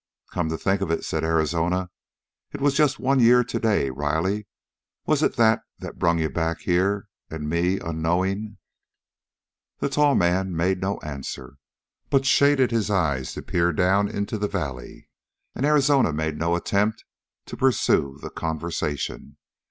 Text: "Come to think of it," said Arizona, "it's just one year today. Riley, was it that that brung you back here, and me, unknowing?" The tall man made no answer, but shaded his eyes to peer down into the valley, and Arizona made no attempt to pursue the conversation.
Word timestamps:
"Come 0.31 0.49
to 0.49 0.57
think 0.57 0.81
of 0.81 0.89
it," 0.89 1.05
said 1.05 1.23
Arizona, 1.23 1.91
"it's 2.51 2.75
just 2.75 2.97
one 2.99 3.19
year 3.19 3.43
today. 3.43 3.91
Riley, 3.91 4.47
was 5.05 5.21
it 5.21 5.35
that 5.35 5.61
that 5.77 5.99
brung 5.99 6.17
you 6.17 6.27
back 6.27 6.61
here, 6.61 7.07
and 7.29 7.47
me, 7.47 7.77
unknowing?" 7.79 8.57
The 9.77 9.89
tall 9.89 10.15
man 10.15 10.55
made 10.57 10.81
no 10.81 10.97
answer, 11.01 11.57
but 12.09 12.25
shaded 12.25 12.71
his 12.71 12.89
eyes 12.89 13.33
to 13.33 13.43
peer 13.43 13.71
down 13.71 14.09
into 14.09 14.39
the 14.39 14.47
valley, 14.47 15.07
and 15.53 15.67
Arizona 15.67 16.11
made 16.11 16.35
no 16.35 16.55
attempt 16.55 17.05
to 17.45 17.55
pursue 17.55 18.17
the 18.23 18.31
conversation. 18.31 19.37